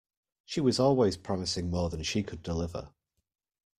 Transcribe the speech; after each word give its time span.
She 0.45 0.59
was 0.59 0.79
always 0.79 1.15
promising 1.15 1.69
more 1.69 1.91
than 1.91 2.01
she 2.01 2.23
could 2.23 2.41
deliver. 2.41 2.89